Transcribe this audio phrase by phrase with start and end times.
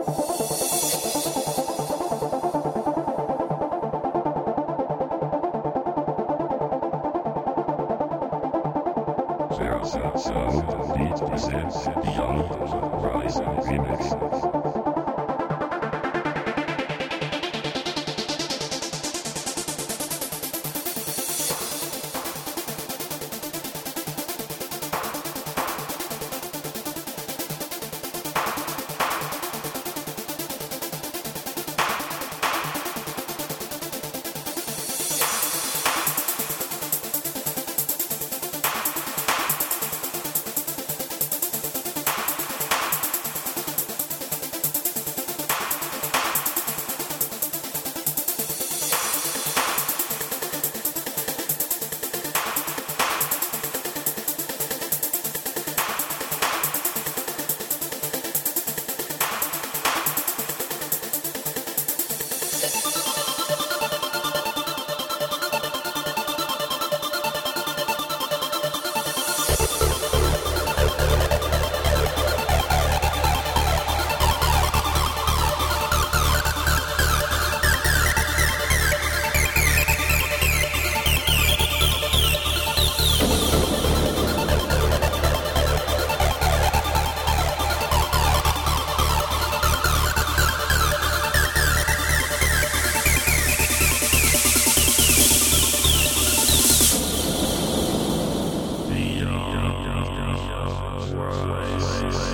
[0.00, 0.14] Zero,
[9.84, 10.48] zero, zero,
[10.96, 12.79] eight percent beyond.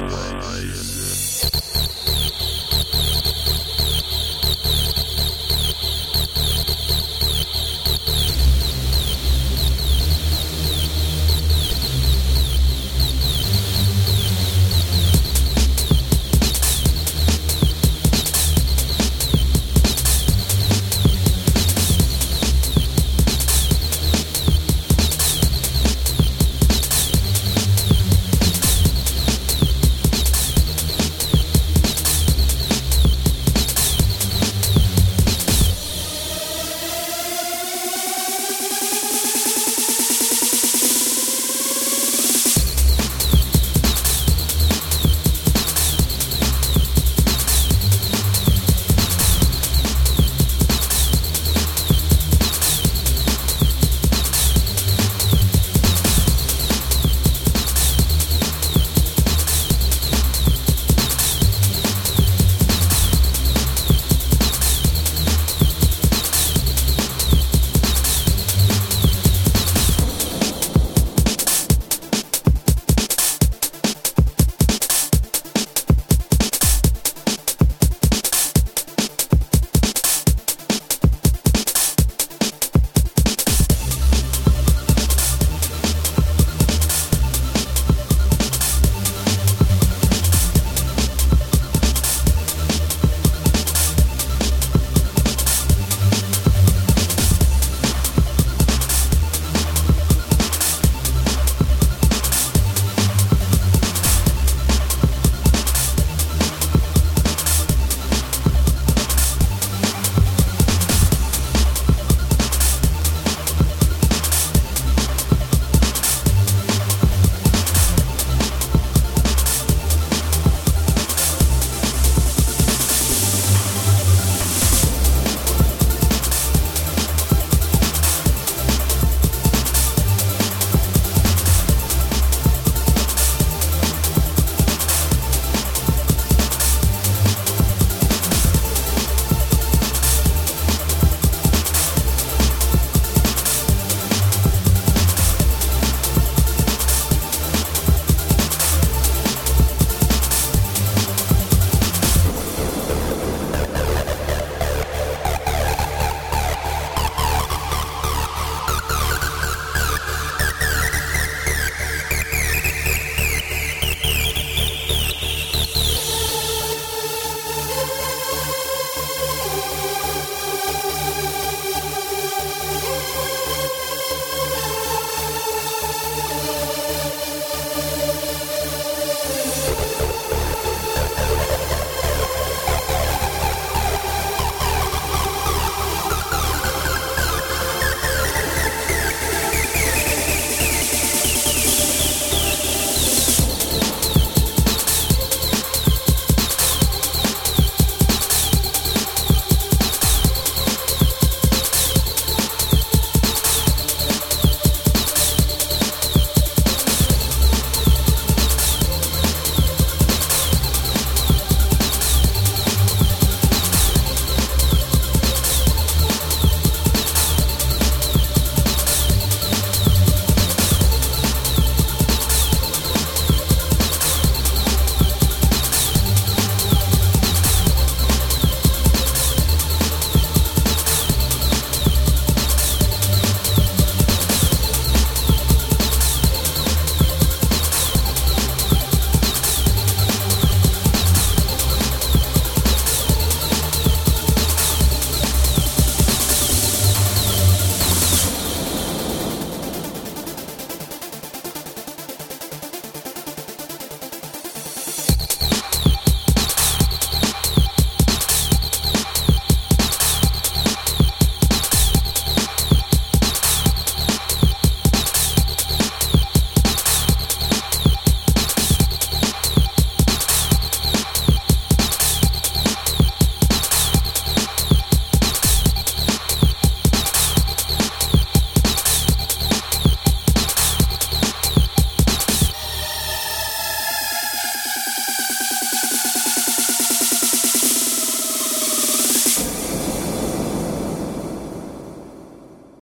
[0.02, 1.05] Waves.